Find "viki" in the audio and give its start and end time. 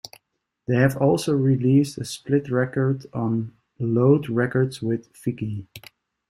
5.13-5.67